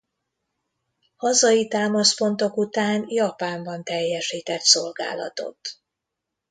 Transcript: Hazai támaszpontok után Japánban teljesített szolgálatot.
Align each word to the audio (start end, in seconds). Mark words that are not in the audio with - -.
Hazai 1.15 1.67
támaszpontok 1.67 2.57
után 2.57 3.05
Japánban 3.07 3.83
teljesített 3.83 4.61
szolgálatot. 4.61 5.59